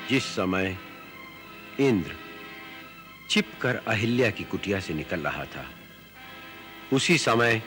जिस 0.10 0.26
समय 0.26 0.78
इंद्र 1.80 2.12
छिपकर 3.30 3.76
अहिल्या 3.88 4.30
की 4.30 4.44
कुटिया 4.44 4.80
से 4.80 4.94
निकल 4.94 5.20
रहा 5.20 5.46
था, 5.46 5.66
उसी 6.94 7.18
समय 7.18 7.62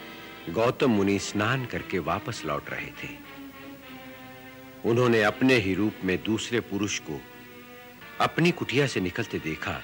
गौतम 0.49 0.91
मुनि 0.91 1.19
स्नान 1.19 1.65
करके 1.67 1.99
वापस 1.99 2.43
लौट 2.45 2.71
रहे 2.71 2.91
थे। 3.03 3.09
उन्होंने 4.85 5.23
अपने 5.23 5.55
ही 5.55 5.75
रूप 5.75 5.95
में 6.05 6.17
दूसरे 6.23 6.61
पुरुष 6.61 6.99
को 6.99 7.21
अपनी 8.21 8.51
कुटिया 8.51 8.87
से 8.87 9.01
निकलते 9.01 9.39
देखा 9.39 9.81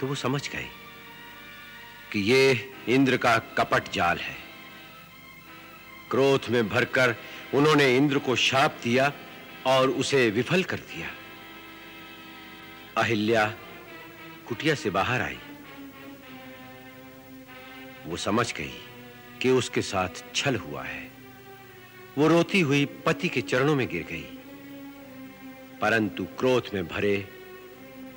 तो 0.00 0.06
वो 0.06 0.14
समझ 0.14 0.48
गए 0.48 0.68
कि 2.12 2.20
ये 2.20 2.74
इंद्र 2.88 3.16
का 3.16 3.36
कपट 3.58 3.90
जाल 3.92 4.18
है। 4.18 4.36
क्रोध 6.10 6.48
में 6.50 6.68
भरकर 6.68 7.14
उन्होंने 7.54 7.96
इंद्र 7.96 8.18
को 8.18 8.36
शाप 8.36 8.78
दिया 8.82 9.12
और 9.66 9.90
उसे 9.90 10.28
विफल 10.30 10.62
कर 10.62 10.76
दिया। 10.76 11.08
अहिल्या 12.96 13.46
कुटिया 14.48 14.74
से 14.74 14.90
बाहर 14.90 15.20
आई। 15.20 15.38
वो 18.06 18.16
समझ 18.18 18.52
गई 18.52 18.72
कि 19.42 19.50
उसके 19.50 19.82
साथ 19.82 20.08
छल 20.34 20.56
हुआ 20.56 20.82
है। 20.82 21.10
वो 22.18 22.28
रोती 22.28 22.60
हुई 22.60 22.84
पति 22.84 23.28
के 23.28 23.40
चरणों 23.40 23.76
में 23.76 23.88
गिर 23.88 24.02
गई। 24.02 24.38
परंतु 25.80 26.24
क्रोध 26.24 26.70
में 26.74 26.88
भरे 26.88 27.28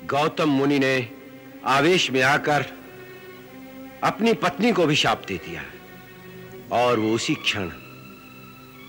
गौतम 0.04 0.48
मुनि 0.48 0.78
ने 0.78 1.10
आवेश 1.64 2.10
में 2.10 2.22
आकर 2.22 2.66
अपनी 4.04 4.32
पत्नी 4.32 4.72
को 4.72 4.86
भी 4.86 4.96
शाप 4.96 5.24
दे 5.28 5.36
दिया 5.36 5.64
और 6.72 6.98
वो 6.98 7.14
उसी 7.14 7.34
क्षण 7.34 7.70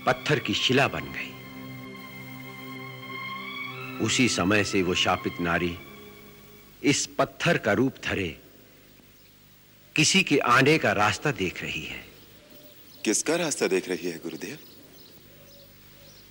पत्थर 0.06 0.38
की 0.38 0.54
शिला 0.54 0.88
बन 0.88 1.04
गई। 1.04 1.34
उसी 4.06 4.28
समय 4.28 4.64
से 4.64 4.82
वो 4.82 4.94
शापित 4.94 5.32
नारी 5.40 5.78
इस 6.82 7.06
पत्थर 7.06 7.58
का 7.58 7.72
रूप 7.72 7.94
धरे 8.04 8.40
किसी 9.96 10.22
के 10.22 10.38
आने 10.38 10.78
का 10.78 10.92
रास्ता 10.92 11.30
देख 11.30 11.62
रही 11.62 11.82
है। 11.82 12.07
किसका 13.08 13.36
रास्ता 13.36 13.66
देख 13.66 13.88
रही 13.88 14.06
है 14.10 14.18
गुरुदेव? 14.18 14.58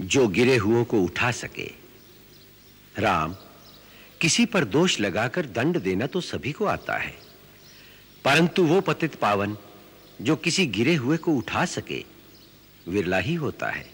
जो 0.02 0.28
गिरे 0.28 0.58
हुओं 0.58 0.84
को 0.84 1.02
उठा 1.02 1.32
सके। 1.32 1.72
राम, 3.00 3.34
किसी 4.22 4.46
पर 4.46 4.66
दोष 4.66 5.00
लगाकर 5.00 5.46
दंड 5.46 5.80
देना 5.80 6.08
तो 6.08 6.22
सभी 6.22 6.52
को 6.52 6.66
आता 6.66 6.98
है। 6.98 7.18
परंतु 8.26 8.64
वो 8.64 8.82
पतित 8.82 9.16
पावन, 9.16 9.58
जो 10.22 10.36
किसी 10.36 10.66
गिरे 10.66 10.96
हुए 10.96 11.18
को 11.18 11.34
उठा 11.34 11.66
सके, 11.66 12.06
विरला 12.88 13.18
ही 13.18 13.34
होता 13.34 13.70
है। 13.70 13.94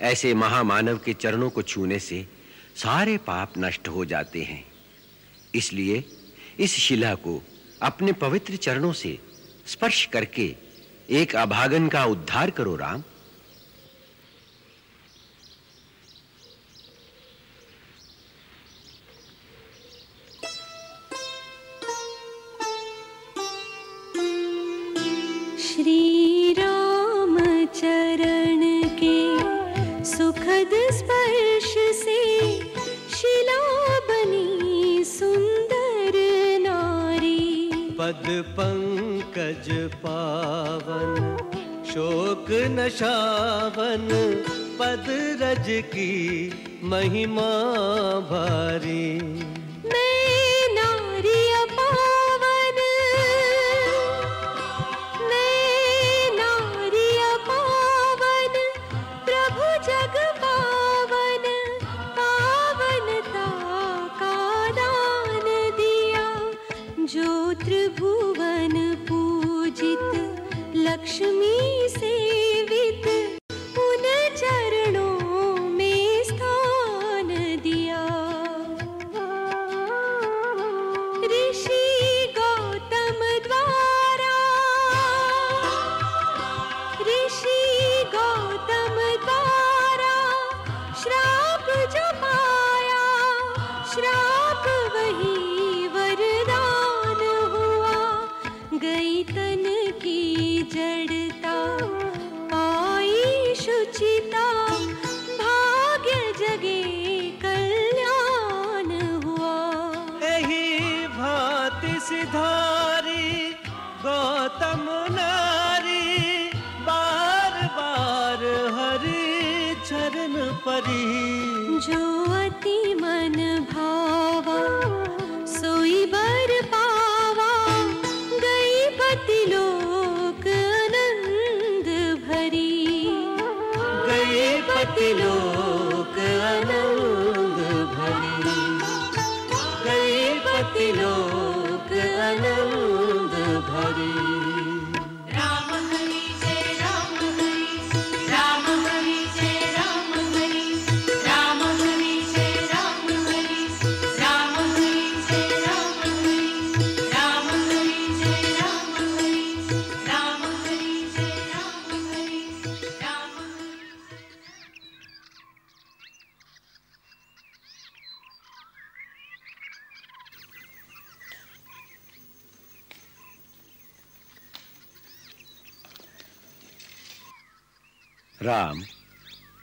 ऐसे 0.00 0.34
महामानव 0.34 0.98
के 0.98 1.14
चरणों 1.14 1.50
को 1.50 1.62
छूने 1.62 1.98
से 1.98 2.28
सारे 2.76 3.18
पाप 3.18 3.52
नष्ट 3.58 3.88
हो 3.88 4.04
जाते 4.04 4.42
हैं। 4.42 4.72
इसलिए 5.54 6.04
इस 6.60 6.74
शिला 6.74 7.14
को 7.14 7.42
अपने 7.82 8.12
पवित्र 8.12 8.56
चरणों 8.56 8.92
से 8.92 9.18
स्पर्श 9.66 10.06
करके 10.06 10.71
एक 11.10 11.36
अभागन 11.36 11.88
का 11.88 12.04
उद्धार 12.04 12.50
करो 12.50 12.76
राम। 12.76 13.02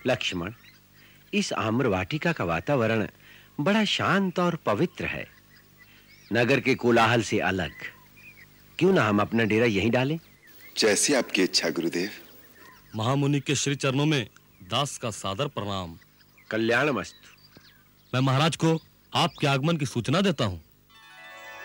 लक्ष्मण 0.10 0.54
इस 1.34 1.52
आम्र 1.54 1.88
वाटिका 1.88 2.32
का 2.32 2.44
वातावरण 2.46 3.08
बड़ा 3.60 3.84
शांत 3.88 4.40
और 4.40 4.56
पवित्र 4.66 5.06
है। 5.06 5.28
नगर 6.34 6.60
के 6.60 6.76
कोलाहल 6.76 7.22
से 7.22 7.40
अलग 7.40 7.72
क्यों 8.80 8.94
ना 8.94 9.04
हम 9.04 9.22
अपना 9.22 9.44
डेरा 9.44 9.66
यहीं 9.66 9.92
डालें? 9.92 10.20
जैसी 10.78 11.14
आपकी 11.14 11.44
इच्छा 11.44 11.70
गुरुदेव। 11.70 12.10
महामुनि 12.96 13.40
के 13.40 13.56
श्री 13.56 13.76
चरणों 13.76 14.06
में 14.06 14.30
दास 14.70 14.98
का 14.98 15.12
सादर 15.12 15.48
प्रणाम। 15.48 15.98
कल्याण 16.52 16.90
मस्तु 16.90 17.28
मैं 18.14 18.22
महाराज 18.22 18.56
को 18.56 18.80
आपके 19.14 19.48
आगमन 19.48 19.78
की 19.78 19.86
सूचना 19.86 20.22
देता 20.22 20.46
हूँ। 20.46 20.62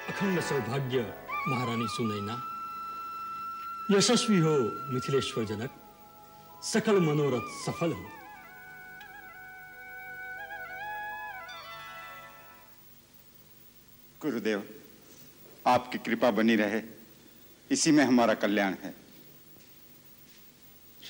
अखंड 0.09 0.41
सौभाग्य 0.41 1.07
महारानी 1.49 1.87
सुनैना। 1.89 2.43
यशस्वी 3.91 4.39
हो 4.39 4.57
मिथिलेश्वर 4.93 5.45
जनक 5.45 5.71
सकल 6.65 7.01
मनोरथ 7.01 7.49
सफल 7.65 7.93
हो। 7.93 8.14
गुरुदेव 14.25 14.69
आपकी 15.67 15.99
कृपा 15.99 16.31
बनी 16.31 16.57
रहे। 16.57 16.81
इसी 17.71 17.91
में 17.91 18.05
हमारा 18.05 18.35
कल्याण 18.35 18.75
है। 18.85 18.95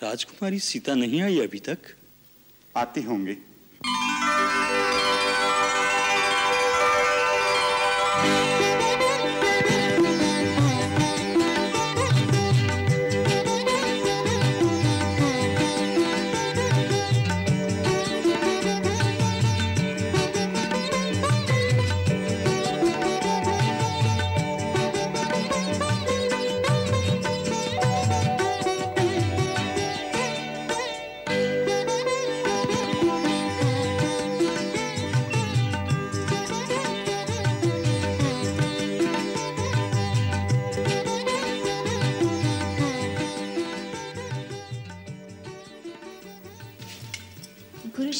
राजकुमारी 0.02 0.58
सीता 0.58 0.94
नहीं 0.94 1.22
आई 1.22 1.38
अभी 1.40 1.58
तक? 1.58 1.78
आती 2.76 3.02
होंगी। 3.02 3.36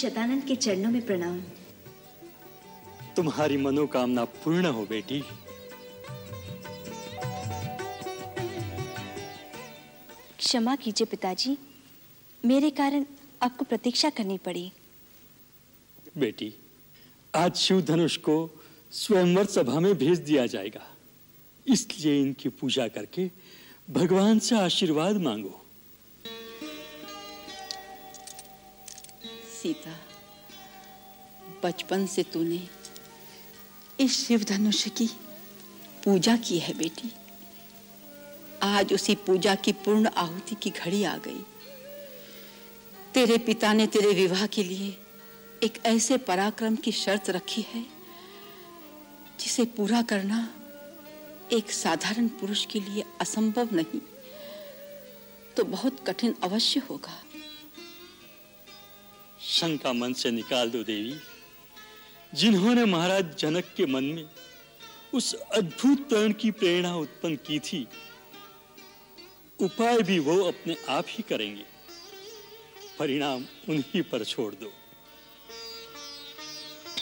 शतानंद 0.05 0.45
के 0.45 0.57
चरणों 0.57 0.91
में 0.91 1.07
प्रणाम। 1.07 1.41
तुम्हारी 3.17 3.57
मनोकामना 3.57 4.25
पूर्ण 4.25 4.67
हो 4.67 4.87
बेटी। 4.87 5.21
क्षमा 10.39 10.77
कीजिए 10.77 11.07
पिताजी। 11.07 11.59
मेरे 12.45 12.71
कारण 12.71 13.05
आपको 13.43 13.65
प्रतीक्षा 13.65 14.11
करनी 14.11 14.39
पड़ी। 14.39 14.73
बेटी 16.19 16.55
आज 17.35 17.57
शिव 17.57 17.81
धनुष 17.81 18.17
को 18.17 18.65
स्वयंवर 18.93 19.47
सभा 19.47 19.81
में 19.81 19.95
भेज 19.95 20.19
दिया 20.19 20.47
जाएगा। 20.47 20.87
इसलिए 21.67 22.23
इनकी 22.23 22.49
पूजा 22.49 22.89
करके 22.89 23.31
भगवान 23.91 24.39
से 24.39 24.57
आशीर्वाद 24.57 25.17
मांगो। 25.17 25.64
सीता, 29.65 29.93
बचपन 31.63 32.05
से 32.07 32.23
तूने 32.23 32.61
इस 34.01 34.17
शिव 34.27 34.45
धनुष 34.45 34.83
की 34.89 35.07
पूजा 36.05 36.37
की 36.37 36.59
है 36.59 36.75
बेटी। 36.75 37.13
आज 38.63 38.93
उसी 38.93 39.15
पूजा 39.15 39.55
की 39.55 39.73
पूर्ण 39.73 40.11
आहुति 40.17 40.55
की 40.55 40.71
घड़ी 40.71 41.03
आ 41.05 41.17
गई। 41.17 41.41
तेरे 43.15 43.39
पिता 43.39 43.73
ने 43.73 43.87
तेरे 43.87 44.13
विवाह 44.13 44.47
के 44.47 44.65
लिए 44.65 44.97
एक 45.63 45.81
ऐसे 45.87 46.19
पराक्रम 46.19 46.77
की 46.77 46.93
शर्त 46.93 47.31
रखी 47.31 47.67
है, 47.73 47.85
जिसे 49.41 49.65
पूरा 49.65 50.03
करना 50.03 50.49
एक 51.53 51.71
साधारण 51.73 52.29
पुरुष 52.29 52.67
के 52.67 52.81
लिए 52.81 53.05
असंभव 53.21 53.69
नहीं 53.73 54.01
तो 55.57 55.65
बहुत 55.65 56.07
कठिन 56.07 56.35
अवश्य 56.43 56.83
होगा। 56.91 57.24
शंका 59.55 59.93
मन 59.93 60.13
से 60.13 60.31
निकाल 60.31 60.71
दो 60.71 60.83
देवी। 60.83 61.15
जिन्होंने 62.35 62.85
महाराज 62.85 63.37
जनक 63.39 63.65
के 63.77 63.87
मन 63.87 64.05
में 64.05 64.25
उस 65.15 65.35
अद्भुत 65.35 66.09
तरण 66.11 66.33
की 66.33 66.51
प्रेरणा 66.51 66.97
उत्पन्न 66.97 67.37
की 67.37 67.59
थी, 67.59 67.87
उपाय 69.61 70.03
भी 70.03 70.19
वो 70.19 70.45
अपने 70.45 70.77
आप 70.89 71.05
ही 71.09 71.23
करेंगे। 71.23 71.65
परिणाम 72.99 73.45
उन्हीं 73.69 74.03
पर 74.03 74.25
छोड़ 74.25 74.55
दो। 74.55 74.73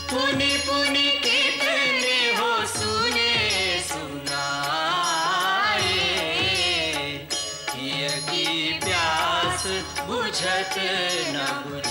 पुनि 0.09 0.53
पुनि 0.67 1.07
हो 2.37 2.51
सुने 2.65 3.33
सुनाए। 3.89 4.47
की 8.29 8.79
प्यास 8.83 9.63
बुझत 10.07 10.75
न 11.35 11.63
बुझाए 11.67 11.90